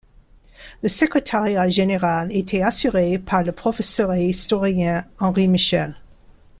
[0.81, 5.93] Le secrétariat général était assuré par le professeur et historien Henri Michel.